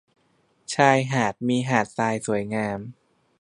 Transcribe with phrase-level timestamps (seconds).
[0.73, 2.79] ชายหาดมีหาดทรายสวยงาม